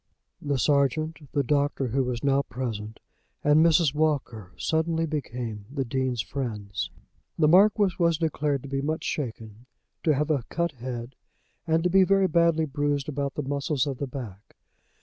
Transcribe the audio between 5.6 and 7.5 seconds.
the Dean's friends. The